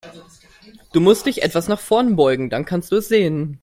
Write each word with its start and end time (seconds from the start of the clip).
Du 0.93 0.99
musst 0.99 1.27
dich 1.27 1.43
etwas 1.43 1.67
nach 1.67 1.79
vorn 1.79 2.15
beugen, 2.15 2.49
dann 2.49 2.65
kannst 2.65 2.91
du 2.91 2.95
es 2.95 3.07
sehen. 3.07 3.59